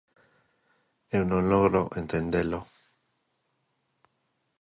[1.17, 2.59] Eu non logro entendelo.